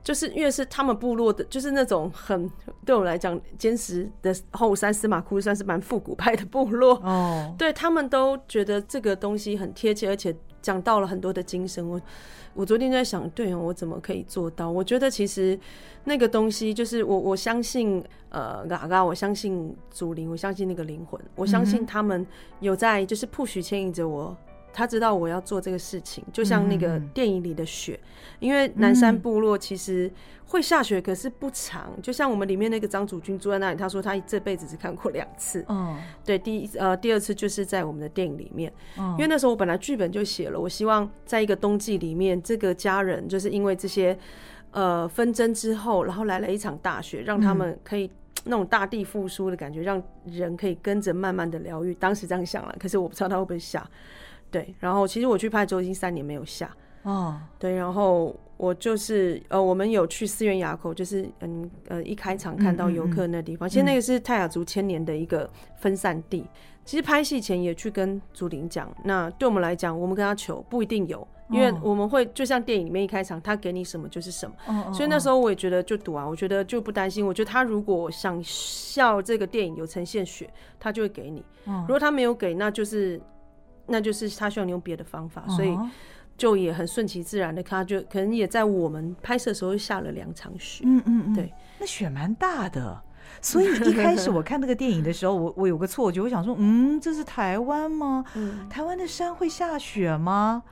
[0.09, 2.49] 就是越是他们部落的，就是那种很
[2.83, 11.87] 对我来讲坚实的后山司马库算是蛮复古派的部落哦， 对他们都觉得这个东西很贴切，而且讲到了很多的精神。
[11.87, 12.01] 我
[12.55, 14.67] 我昨天在想，对我怎么可以做到？
[14.71, 15.59] 我觉得其实
[16.05, 22.25] 那个东西就是我我相信呃嘎嘎，我相信祖灵，我相信那个灵魂，我相信他们
[22.61, 24.35] 有在就是 push 牵引着我。
[24.71, 27.99] 他知道我要做这个事情，就像那个电影里的雪，
[28.39, 30.11] 因为南山部落其实
[30.45, 31.91] 会下雪，可是不长。
[32.01, 35.65] 就像我们里面那个张祖君住在那里，他说他这辈子只看过两次。
[35.67, 44.17] 嗯，对，第一呃第二次就是在我们的电影里面，因为那时候我本来剧本就写了，我希望在一个冬季里面，这个家人就是因为这些
[44.71, 48.09] 呃纷争之后，然后来了一场大雪，让他们可以
[48.45, 51.93] 那种大地复苏的感觉，让人可以跟着慢慢的疗愈。
[51.95, 53.87] 当时这样想了，可是我不知道他会不会下。
[54.51, 57.39] 对，然后其实我去拍之后已经三年没有下哦。
[57.59, 66.39] 对，然后我就是呃，我们有去四院垭口，就是嗯呃一开场看到游客那地方，嗯嗯嗯、其实那个是泰雅族千年的一个分散地。
[66.41, 66.47] 嗯、
[66.83, 74.55] 其实拍戏前也去跟祖林讲，那对我们来讲，我们跟他求不一定有，因为我们会就像电影里面一开场，他给你什么就是什么。
[74.67, 77.25] 哦、所以那时候我也觉得就赌啊，我觉得就不担心。
[77.25, 81.45] 我觉得他如果想笑这个电影有呈现血，他就会给你。
[81.65, 83.21] 如果他没有给，那就是。
[83.89, 85.77] 那就是他需要你用别的方法，所以
[86.37, 90.83] 就也很顺其自然的，他就可能也在我们拍摄的时候下了两场雪。
[90.87, 93.03] 嗯嗯嗯，对，那雪蛮大的，
[93.41, 98.23] 所以 一开始我看那个电影的时候，我我有个错觉，我想说，嗯，这是台湾吗？
[98.69, 100.63] 台湾的山会下雪吗？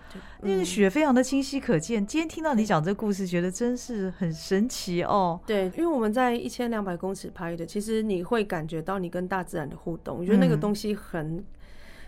[0.41, 2.07] 那个雪非常的清晰可见。
[2.07, 5.37] 今天听到你讲这个故事，觉得真是很神奇哦。
[5.45, 11.43] 对，因为我们在一千两百公尺拍的，其实你会感觉到你跟大自然的互动，我觉得那个东西很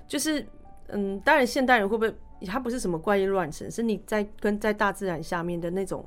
[0.07, 0.47] 就是。
[0.91, 2.13] 嗯，当然，现代人会不会？
[2.47, 6.05] 他不是什么怪力乱神，是你在跟在大自然下面的那种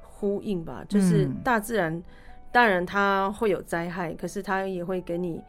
[0.00, 0.84] 呼应吧？
[0.88, 2.02] 就是大自然，
[2.50, 5.42] 当然它会有灾害，可是它也会给你。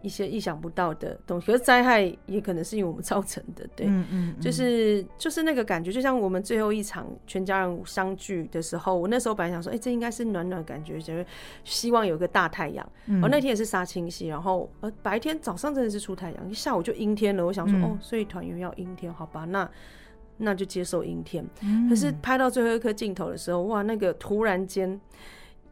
[0.00, 11.26] 一些意想不到的东西，可是灾害也可能是因为我们造成的，对，嗯嗯嗯、就是就是那个感觉，就像我们最后一场全家人相聚的时候，我那时候本来想说，哎、欸，这应该是暖暖感觉，就是
[11.64, 12.92] 希望有个大太阳。
[13.06, 17.44] 嗯、我那天也是杀青戏，然后呃白天早上真的是出太阳，下午就阴天了。
[17.44, 19.68] 我想说，嗯、哦，所以团员要阴天，好吧，那
[20.36, 21.44] 那就接受阴天。
[21.62, 25.00] 嗯、可是拍到最后一颗镜头的时候，哇，那个突然间。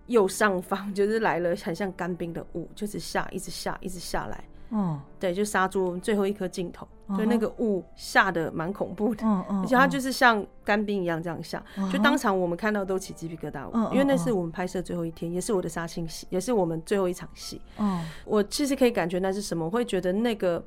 [0.06, 4.44] 右上方 就是来了很像干冰的雾，就是下，一直下，一直下来。
[4.70, 13.92] 哦，对，就杀住最后一颗镜头，就那个雾下的蛮恐怖的，而且它就是像干冰一样这样下，就当场我们看到都起鸡皮疙瘩。
[13.92, 17.60] 因为那是我们拍摄最后一天，也是我的杀青戏，也是我们最后一场戏。
[17.76, 20.60] 哦，我其实可以感觉那是什么，我会觉得那个，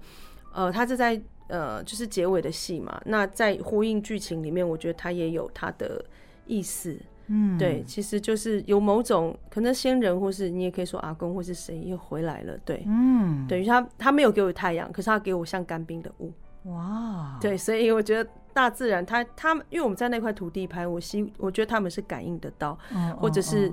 [0.53, 3.01] 呃，它是在呃，就是结尾的戏嘛。
[3.03, 6.01] 那在呼应剧情里面，我觉得它也有它的
[6.45, 6.97] 意思。
[7.31, 23.69] 嗯，对，其实就是有某种可能先人，或是你也可以说阿公，或是谁又回来了，对，嗯，等于他他没有给我太阳，可是他给我像干冰的雾，哇，对，所以我觉得大自然他他们，因为我们在那块土地拍，我希我觉得他们是感应得到，哦、或者是、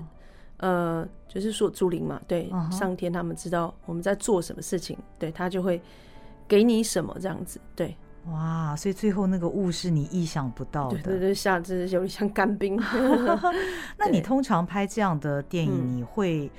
[0.59, 5.81] 哦、呃，就是说祖灵嘛，对，哦、上天他们知道我们在做什么事情，对他就会
[6.47, 7.97] 给你什么这样子，对。
[8.33, 12.77] 哇，所以最后那个雾是你意想不到的，对对对，像这有点像干冰。
[13.97, 16.51] 那你通常拍这样的电影，你会、嗯、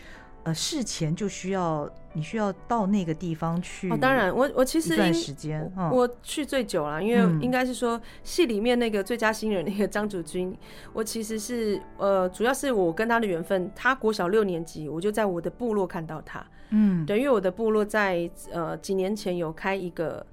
[0.46, 3.92] 呃事前就需要你需要到那个地方去？
[3.92, 10.58] 哦，当然，我我其实一段时间、嗯、我去最久了，因为应该是说戏里面那个最佳新人那个张祖君，
[10.94, 20.26] 我其实是呃主要是我跟他的缘分，他国小六年级，我就在我的部落看到他，嗯，对，因为我的部落在呃几年前有开一个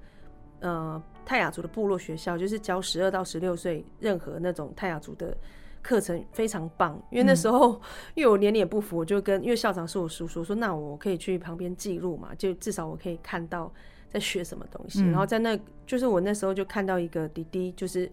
[0.61, 1.03] 呃。
[1.25, 5.35] 泰雅族的部落学校就是教十二到十六岁任何那种泰雅族的
[5.81, 7.79] 课程非常棒，因为那时候
[8.15, 13.71] 因为我年龄也不符，我就跟因为校长是我叔叔，说那我可以去旁边记录嘛，就至少我可以看到
[14.09, 15.03] 在学什么东西。
[15.05, 18.11] 然后在那就是我那时候就看到一个弟弟，就是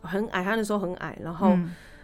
[0.00, 1.58] 很矮，他那时候很矮，然后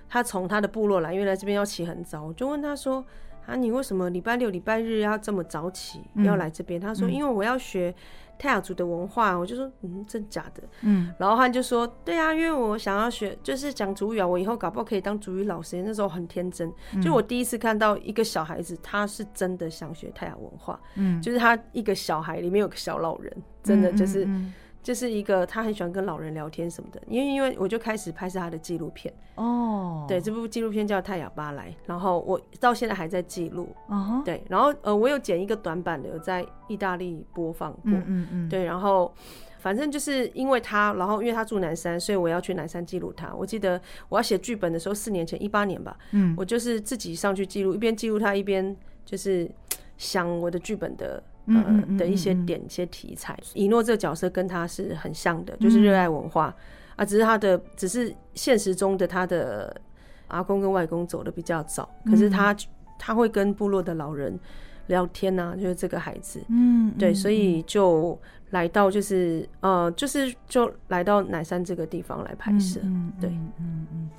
[0.09, 3.05] 他从他的部落来，因为来这边要起很早，我就问他说
[3.47, 6.81] 啊，你为什么礼拜六、礼拜日要这么早起要来这边？
[6.81, 7.95] 他说因为我要学。
[8.39, 15.83] 泰雅族的文化，我就说，嗯，真假的，嗯，然后他就说，对啊，因为我想要学，就是讲主语啊，我以后搞不好可以当主语老师。
[15.83, 24.25] 那时候很天真，嗯、就我第一次看到一个小孩子，他是真的想学泰雅文化，嗯，就是他一个小孩里面有个小老人，真的就是。
[24.25, 24.55] 嗯嗯嗯
[24.89, 30.09] 就是一个他很喜欢跟老人聊天什么的，因为因为我就开始拍摄他的纪录片哦，oh.
[30.09, 34.25] 对，这部纪录片叫《泰雅巴莱》，然后我到现在还在记录，uh huh.
[34.25, 39.13] 对，然后呃我有剪一个短版的，有在意大利播放过，嗯嗯嗯，对，然后
[39.59, 43.31] 反正就是因为他，然后因为他住南山，所以我要去南山记录他。
[43.35, 48.75] 我记得我要写剧本的时候，四年前一八年吧，嗯，我就是自己上去记录，一边记录他，一边
[49.05, 49.51] 就是
[49.99, 51.23] 想我的剧本的。
[51.49, 56.55] 呃的一些点、一些题材，以诺这个角色跟他是很像的，就是热爱文化。
[56.97, 59.81] 啊，只是他的，只是现实中的他的
[60.27, 62.55] 阿公跟外公走的比较早，可是他
[62.99, 64.37] 他会跟部落的老人
[64.89, 68.19] 聊天呐、啊，就是这个孩子，嗯，对，所以就
[68.51, 72.81] 来到就是呃，就是就来到乃山这个地方来拍摄，
[73.21, 73.87] 对，嗯嗯。
[73.93, 74.11] 嗯、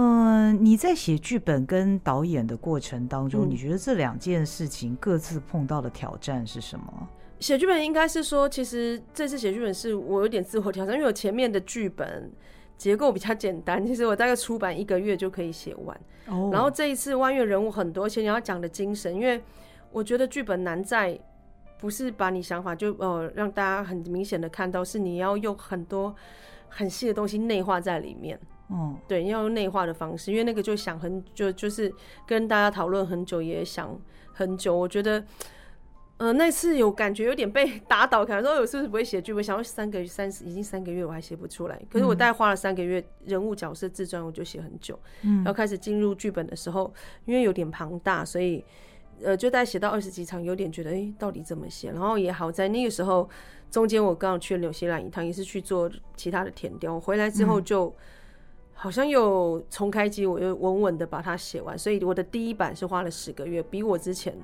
[0.00, 7.08] 呃，你在写剧本跟导演的过程当中，嗯、你觉得这两件事情各自碰到的挑战是什么？
[7.38, 12.32] 写剧本应该是说，其实这次写剧本是我有点自我挑战，因为我前面的剧本
[12.78, 16.00] 结构比较简单，其实我大概出版一个月就可以写完。
[16.28, 19.42] 哦，然后这一次万月人物很多，而且你要讲的精神，因为
[19.92, 21.18] 我觉得剧本难在
[21.78, 26.14] 不是把你想法就呃让大家很明显的看到，是你要用很多
[26.68, 28.40] 很细的东西内化在里面。
[28.72, 31.92] 嗯，对，要用内化的方式，因为那个就想很就就是
[32.24, 34.00] 跟大家讨论很久，也想
[34.32, 34.76] 很久。
[34.76, 35.24] 我觉得，
[36.18, 39.42] 呃，那次有感觉有点被打倒，可能说我是不是不会写剧本？
[39.42, 44.96] 想要三个三十已经三个月我还写不出来，可是我大概花了三个月，人物角色自传我就写很久。
[45.22, 48.64] 嗯，要开始进入剧本的时候，因为有点庞大，所以
[49.20, 51.90] 呃，就大概写到二十几场，有点觉得哎、欸，到底怎么写？
[51.90, 53.28] 然后也好在那个时候
[53.68, 57.86] 中间我刚好去了纽西兰一趟，也是去做其他的填调，我回来之后就。
[57.86, 57.94] 嗯
[58.82, 64.34] 好像又重开机，我又稳稳的把它写完，所以我的第一版是花了十个月，比我之前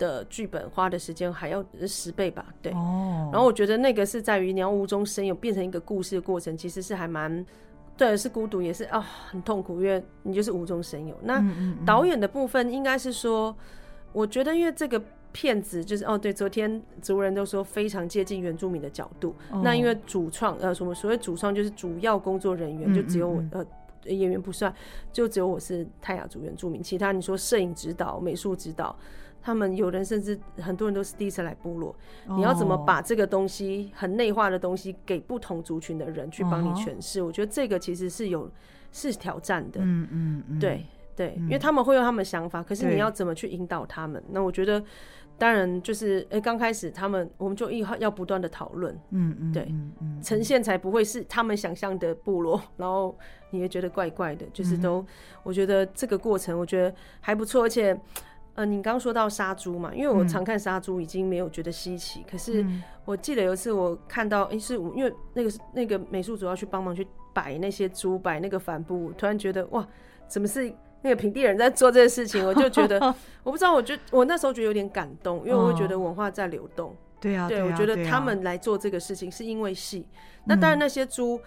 [0.00, 2.44] 的剧本花的时间还要十倍吧。
[2.60, 3.30] 对，哦。
[3.32, 7.46] 然后我觉得那个是在于你要无中生有，变成一个故事的过程，其实是还蛮，
[7.96, 11.16] 对，是孤独，也是啊、哦，很痛苦，因为你就是无中生有。
[11.22, 11.40] 那
[11.86, 13.56] 导演的部分应该是说，
[14.12, 15.00] 我觉得因为这个。
[15.32, 19.34] 片子就是哦，对，昨天植物人都说非常接近原住民的角度。
[19.50, 19.62] Oh.
[19.64, 23.64] 那因为主创呃，什么所谓主创就是主要工作人员，就只有我、呃
[24.06, 24.74] 演员不算，
[25.12, 26.82] 就只有我是泰雅族原住民。
[26.82, 28.96] 其他你说摄影指导、美术指导，
[29.40, 31.94] 他们有人甚至很多人都是第一次来部落。
[32.26, 32.36] Oh.
[32.36, 37.28] 你要怎么把这个东西很内化的东西给不同族群的人去帮你诠释？Oh.
[37.28, 38.50] 我觉得这个其实是有
[38.90, 39.80] 是挑战的。
[39.80, 44.20] 嗯嗯嗯，对对，因为他们会有他们的想法，可是你要怎么去引导他们？
[44.30, 44.82] 那我觉得。
[45.38, 49.74] 当然，就是哎，刚开始他们，我们就一要不断的讨论，嗯嗯，对，
[50.22, 53.18] 呈现才不会是他们想象的部落，然后
[53.50, 55.04] 你也觉得怪怪的，就是都，
[55.42, 57.98] 我觉得这个过程我觉得还不错，而且，
[58.54, 62.64] 呃，你刚刚说到杀猪嘛，因为我常看杀猪，已经没有觉得稀奇，可是
[63.04, 69.84] 我记得有一次我看到，哎，是因为那个那个美术组要去帮忙去摆那些猪，摆那个帆布，突然觉得哇，
[70.28, 70.72] 怎么是？
[71.02, 72.98] 那个平地人在做这个事情，我就觉得，
[73.44, 76.96] 我不知道，我就我那时候觉得有点感动，因为我会觉得文化在流动。
[77.20, 80.06] 对啊，对，我觉得他们来做这个事情是因为戏。
[80.44, 81.40] 那当然那些猪，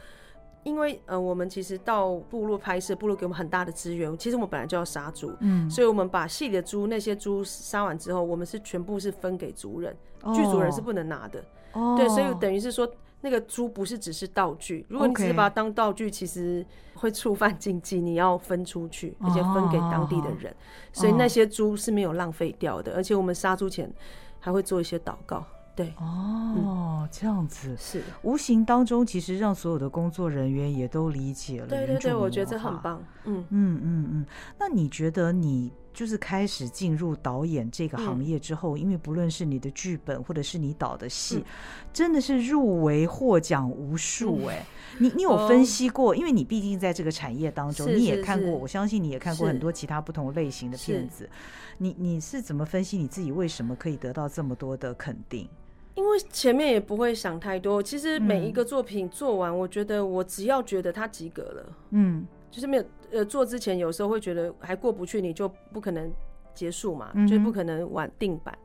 [0.63, 4.17] 因为呃，我们其实到部落拍摄，部落给我们很大的资源。
[4.17, 9.93] 其实我们本来就要杀猪，嗯，所以我们把戏里的猪那些猪杀完之后，我们是全部是分给族人，
[10.33, 11.43] 剧组人是不能拿的。
[11.73, 12.89] 哦，对，所以等于是说，
[13.25, 20.55] 那个猪不是只是道具，如果你只是把它当道具，其实会触犯禁忌，你要分出去，而且分给当地的人。
[20.93, 23.91] 所以那些猪是没有浪费掉的，而且我们杀猪前
[24.39, 25.43] 还会做一些祷告。
[25.75, 31.67] 对哦，嗯、这样子是无形当中，其实让所有的工作人员也都理解了。
[31.67, 33.03] 对对对，我觉得这很棒。
[33.23, 34.25] 嗯嗯嗯嗯，
[34.59, 41.43] 那你觉得你就是开始进入导演这个行业之后，嗯、因为不论是你的剧本或者是你导的戏，嗯、
[41.91, 44.65] 真的是入围获奖无数哎、欸。
[44.99, 46.11] 嗯、你你有分析过？
[46.11, 51.27] 哦、因为你毕竟在这个产业当中，你也看过，我相信你也看过很多其他不同类型的片子。
[51.77, 55.49] 你你是怎么分析你自己为什么可以得到这么多的肯定？
[55.95, 66.09] 因为前面也不会想太多，其实每一个作品做完，我觉得我只要觉得它及格了，嗯，就是没有呃做之前，有时候会觉得还过不去，你就不可能
[66.53, 68.57] 结束嘛，就不可能晚定版。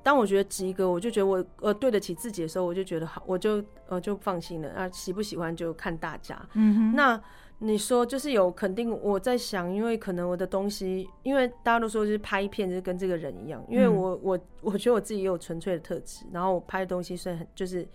[0.00, 7.20] 当我觉得及格，我就觉得我呃对得起自己的时候，我就觉得好，我就呃就放心了啊，喜不喜欢就看大家，嗯哼，那。
[7.58, 17.88] 你说就是有肯定，我在想，因为可能我的东西，因为大家都说就是拍片就是跟这个人一样，因为我、嗯、我我觉得我自己也有纯粹的特质，然后我拍的东西虽然很就是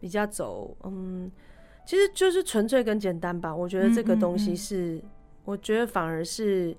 [0.00, 1.30] 比较走，嗯，
[1.86, 3.54] 其实就是纯粹跟简单吧。
[3.54, 5.10] 我觉得这个东西是，嗯嗯嗯
[5.44, 6.76] 我觉得反而是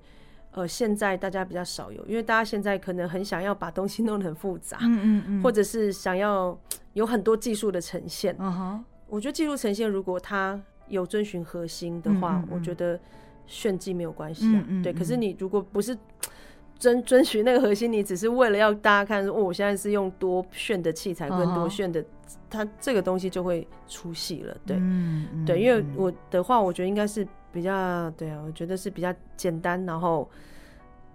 [0.52, 6.56] 呃现在大家比较少有，因为大家现在可能很想要把东西 弄得很复杂，嗯嗯嗯，或者是想要
[6.92, 8.36] 有很多技术的呈现。
[8.38, 13.00] 嗯哼，我觉得技术呈现如果它有遵循核心的话，我觉得
[13.46, 14.64] 炫技没有关系啊。
[14.82, 15.96] 对，可是你如果不是
[16.78, 22.04] 遵遵循那个核心，你只是为了要大家看说，哦，我现在是用多炫的器材跟多炫的，
[22.48, 24.56] 它这个东西就会出戏了。
[24.66, 24.76] 对，
[25.46, 30.28] 对，因为我的话，我觉得应该是比较对啊，我觉得是比较简单，然后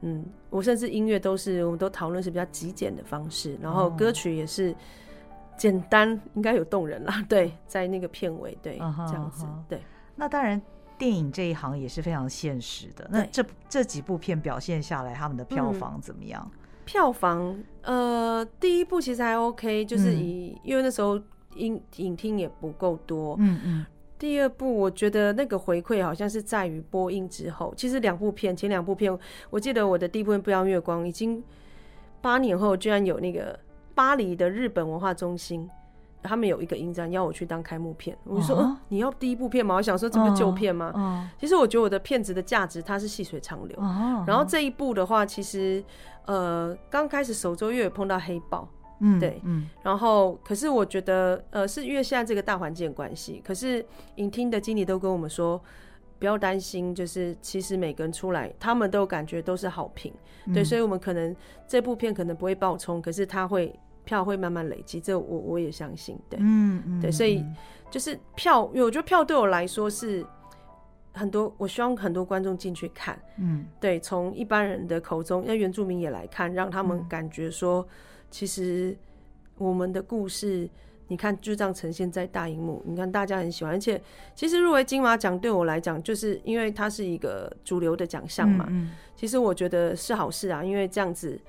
[0.02, 4.76] 嗯，我甚至音乐都是，我们都讨论是比较极简的方式，然后歌曲也是。
[5.56, 9.80] 简单应该有动人啦， 对，在那个片尾，对，uh huh, 这样子，对。
[10.16, 10.60] 那当然，
[10.98, 13.08] 电影这一行也是非常现实的。
[13.12, 16.50] 那这对这几部片表现下来，他们的票房怎么样？
[16.54, 21.20] 嗯、票房，呃，第一部其实还 OK，就是以、嗯、因为那时候
[21.56, 23.86] 影影厅也不够多，嗯嗯。
[24.18, 29.18] 第二部我觉得那个回馈好像是在于播映之后，其实两部片前两部片，
[29.50, 31.44] 我记得我的第一部片《不要月光》已经
[32.22, 33.60] 八年后居然有那个。
[33.96, 35.70] 巴黎的日本文化中心，
[36.24, 39.76] 他们有一个影展要我去当开幕片，我就说，哦，你要第一部片吗？
[39.76, 40.92] 我想说，这不是旧片吗？
[40.96, 43.78] 哦，其实我觉得我的片子的价值它是细水长流。
[43.80, 45.84] 哦，然后这一部的话，其实
[46.26, 48.68] 呃刚开始首周月碰到黑豹，
[49.00, 55.62] 嗯，对，嗯，然后可是我觉得呃是因为现在这个大环境关系，可是影厅的经理都跟我们说。
[56.20, 60.14] 不要担心，就是其实每个人出来，他们都感觉都是好评，
[60.46, 61.36] 嗯、对，所以我们可能
[61.68, 67.44] 这部片可能不会爆冲，可是它会票会慢慢累积，这我我也相信，对，嗯嗯，对，所以
[67.90, 70.26] 就是票，因为我觉得票对我来说是
[71.14, 77.88] 很多，我希望很多观众进去看，嗯，对，从一般人的口中，让原住民也来看，让他们感觉说，
[78.30, 78.96] 其实
[79.58, 80.70] 我们的故事。
[81.10, 84.02] 你看，就这样呈现在大荧幕，你看大家很喜欢，而且
[84.34, 88.66] 其实入围金马奖对我来讲，就是因为它是一个主流的奖项嘛。
[88.70, 91.40] 嗯嗯其实我觉得是好事啊，因为这样子，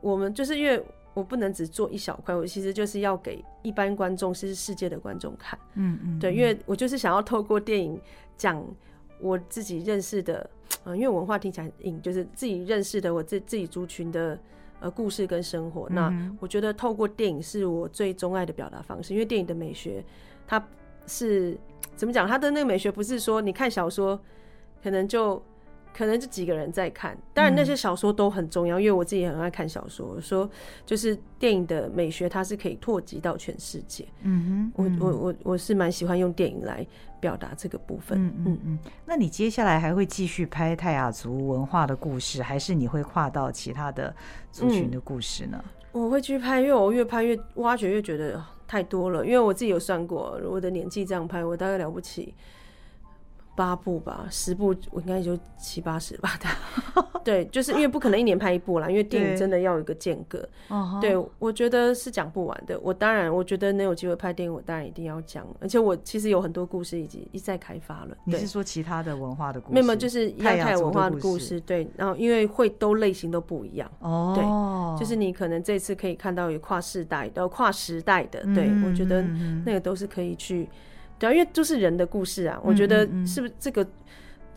[0.00, 0.82] 我们就是因为
[1.14, 5.58] 我不能只做一小块，我其实就是要给一般观众，是世界的观众看。
[5.74, 8.00] 嗯，嗯嗯，对，因为我就是想要透过电影
[8.36, 8.64] 讲
[9.20, 10.48] 我自己认识的，
[10.84, 14.38] 嗯，因为文化听起来很硬，就是自己认识的我自自己族群的。
[14.84, 20.04] 呃，故事跟生活，那我觉得透过电影是我最钟爱的表达方式，因为电影的美学，
[20.44, 20.60] 它
[21.06, 21.56] 是
[21.94, 22.26] 怎么讲？
[22.26, 24.20] 它的那个美学不是说你看小说，
[24.82, 25.40] 可能就。
[25.94, 30.06] 可能就几个人在看，当然那些小说都很重要，嗯、因为我自己也很爱看小说。
[30.06, 30.48] 我说
[30.86, 34.06] 就是电影的美学，它是可以拓及到全世界。
[34.22, 36.86] 嗯哼，嗯我我我我是蛮喜欢用电影来
[37.20, 38.18] 表达这个部分。
[38.18, 38.78] 嗯嗯嗯。
[39.04, 44.14] 那你接下来还会继续拍泰雅族文化的故事，还是你会跨到其他的
[44.50, 45.62] 族群的故事呢？
[45.92, 49.26] 嗯、我会继续拍，因为我越拍越挖掘，越觉得太多了。
[49.26, 52.34] 因为我自己有算过，我的年纪这样拍，我大概了不起。
[53.54, 56.38] 八部吧，十部我应该也就七八十吧。
[57.22, 60.46] 对，就是因为不可能一年拍一部啦，因为电影真的要有一个间隔。
[61.00, 62.78] 对，我觉得是讲不完的。
[62.80, 65.46] 我当然，我觉得能有机会拍电影，我当然一定要讲。
[65.60, 68.16] 而且我其实有很多故事已经一再开发了。
[68.24, 69.80] 你是说其他的文化的故事？
[69.80, 71.60] 没有，就是亚太文化的故事。
[71.60, 73.88] 对，然后因为会都类型都不一样。
[74.00, 78.42] 哦，对，就是你可能这次可以看到有跨世代的、跨时代的。
[78.54, 79.22] 对，我觉得
[79.64, 80.68] 那个都是可以去。
[81.22, 83.86] 对啊，因为就是人的故事啊，我觉得是不是这个？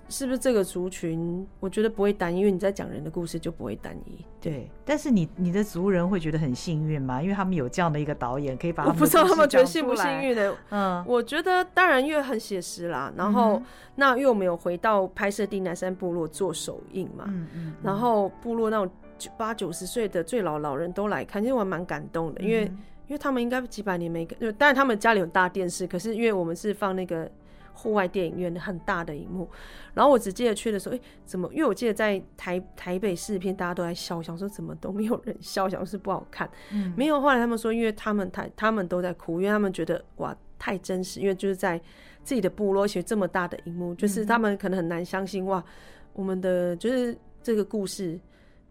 [0.07, 1.47] 是不是这个族群？
[1.59, 4.23] 我觉得不会单一，因为你在讲人的故事就不会单一。
[4.39, 7.19] 对，但是你你的族人会觉得很幸运吗？
[7.19, 8.95] 因为他们有这样的一个导演可以把他们。
[8.95, 10.55] 我不知道他们觉得幸不幸运的。
[10.69, 13.11] 嗯，我觉得当然因为很写实啦。
[13.17, 17.23] 然后、嗯、那因为我们有回到拍摄地南山部落做首映嘛。
[17.27, 17.73] 嗯嗯。
[17.81, 18.87] 然后部落那种
[19.37, 27.29] 八九十岁的最老老人都来看，其实我蛮感动的，因为、嗯、因为他们应该几百年没就，当然他们家里有大电视，可是因为我们是放那个。
[27.77, 29.49] 户外电影院很大的荧幕，
[29.93, 31.45] 然后我只记得去的时候，哎、欸，怎么？
[31.53, 36.49] 因为我记得在台台北试片，大家都在笑，想说怎么都没有人笑，想说是不好看。
[36.71, 37.19] 嗯，没有。
[37.19, 41.77] 后来他们说，因为他们台他们都在哭，因为他们觉得哇太真实，因为就是在
[42.23, 45.61] 自己的部落，其实这么大的荧幕，就是他们可能很难相信哇，
[46.13, 48.17] 我们的就是这个故事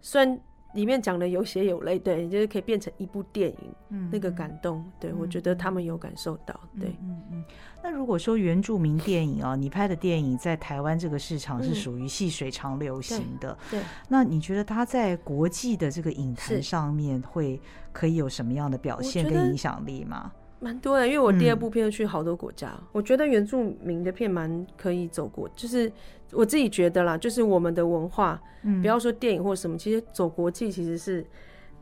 [0.04, 0.38] 虽然。
[0.74, 7.44] 里面讲的有血有泪，对，就是可以变成一部电影，嗯，那个感动，对，我觉得他们有感受到，对，嗯嗯。
[7.80, 17.60] 那如果说原住民电影啊，你拍的电影在台湾这个市场是属于细水长流型的，对，那你觉得它在国际的这个影坛上面会
[17.92, 20.32] 可以有什么样的表现跟影响力吗？
[20.60, 25.92] 蛮多的，因为我第二部片去好多国家，嗯、我觉得原住民的片蛮可以走过，就是
[26.32, 31.22] 我自己觉得啦，就是我们的文化，嗯、不要说电影或什么，其实走国际其实是，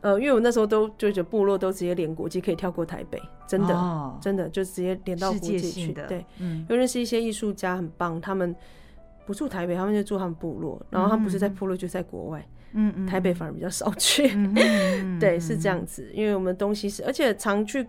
[0.01, 8.53] 呃，因为我那时候都就觉得部落都直接连国际，可以跳过台北，真的，哦、真的就直接连到国际去，对，嗯，又认识一些艺术家很棒，他们
[9.25, 14.27] 不住台北，他们就住他们部落，然后他们不是在部落就在国外，嗯嗯，台北反而比较少去，
[15.21, 17.87] 对，是这样子，因为我们东西是，而且常去。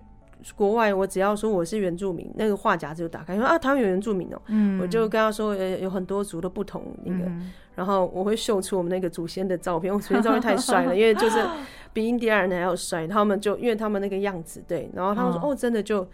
[0.57, 11.45] 国外，我只要说我是原住民，那个话匣子就打开，说啊，他们有原住民哦、喔，嗯、我就跟他说，呃，有很多族的不同那个，嗯、然后我会秀出我们那个祖先的照片，我祖先照片太帅了， 因为就是
[11.93, 16.07] 比印第安人还要帅，他们就因为他们那个样子，对，然后他们说，哦，哦，真的就。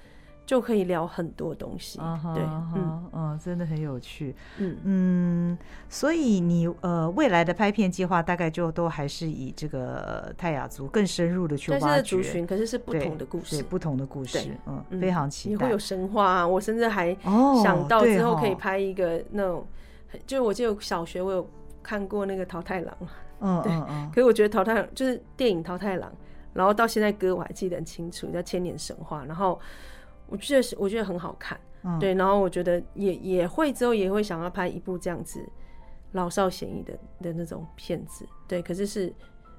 [0.46, 2.42] 就可以聊很多东西，uh huh, 对，
[2.74, 3.10] 嗯。
[3.12, 4.76] 嗯，真的很有趣，嗯。
[4.82, 15.54] 嗯，所以你呃未来的拍片计划大概就都还是以这个泰雅族更深入的去挖掘，族群，可是是不同的故事，对，对不同的故事，对嗯，非常期待。
[15.54, 17.16] 你会有神话啊，我甚至还
[17.62, 19.64] 想到之后可以拍一个那种，
[20.12, 21.48] 哦、就我记得小学我有
[21.82, 22.96] 看过那个桃太郎，
[23.40, 23.86] 嗯对，嗯。
[23.88, 26.10] 嗯，可是我觉得淘太郎就是电影淘太郎，
[26.52, 29.60] 然后到现在歌我还记得很清楚，叫千年神话，然后。
[30.30, 35.44] 我觉得是，我觉得很好看，嗯、对，然后我觉得也也会之后也会想要拍一部这样子
[36.12, 39.12] 老少咸宜的的那种片子，对，可是是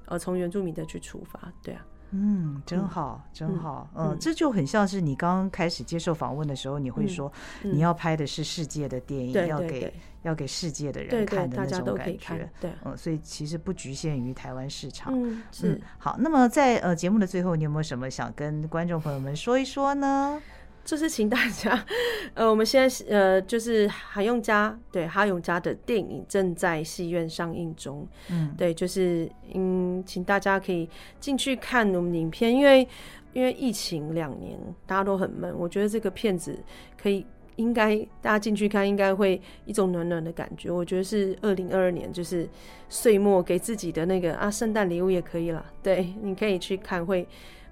[0.06, 1.86] 呃从原住民的去出发，对啊。
[2.14, 3.88] 嗯，真好，真好。
[3.96, 12.50] 嗯，这就很像是你刚刚开始接受访问的时候，你会说你要拍的是世界的电影，要给要给世界的人看的那种感觉。
[12.60, 15.10] 对，嗯，所以其实不局限于台湾市场。
[15.16, 15.80] 嗯，是。
[15.96, 20.38] 好，那么在呃节目的最后，你有没有什么想跟观众朋友们说一说呢？
[20.84, 21.86] 就是请大家，
[22.34, 30.88] 呃，我们现在呃，就是哈永家，对哈永家的电影正在戏院上映中，嗯，对，就是嗯，请大家可以
[31.20, 32.86] 进去看我们影片，因为
[33.32, 36.58] 因为疫情两年大家都很闷，我觉得这个片子
[37.00, 37.24] 可以
[37.56, 40.68] 应该大家进去看，应该会一种暖暖的感觉。
[40.68, 42.48] 我觉得是二零二二年，就是
[42.88, 47.26] 岁末给自己的那个啊，圣诞礼物也可以了，对，你可以去看，会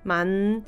[0.05, 0.63] 蛮。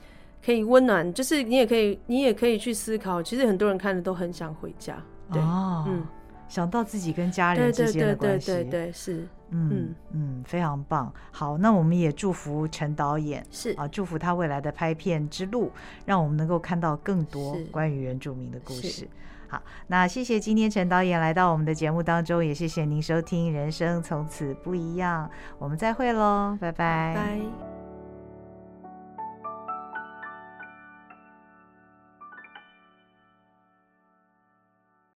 [0.45, 3.22] 可以温暖，就是你也可以，你也可以去思考。
[3.22, 4.97] 其实很多人看了都很想回家，
[5.32, 6.05] 对，哦、嗯，
[6.49, 11.12] 想到自己跟家人之间的关系，对对对对对，是，嗯嗯嗯，非常棒。
[11.30, 15.70] 好，那我们也祝福陈导演，是啊，祝福他未来的拍片之路，
[16.05, 19.09] 让我们能够看到更多关于原住民的故事。
[19.47, 25.28] 好，那谢谢今天陈导演来到我们的节目当中，也谢谢您收听《人生从此不一样》，
[25.59, 27.14] 我们再会喽，拜拜。
[27.14, 27.72] 拜拜。